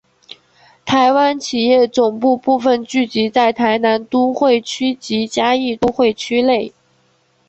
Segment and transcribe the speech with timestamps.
[0.83, 6.73] 台湾企业总部部份聚集在台南都会区及嘉义都会区内。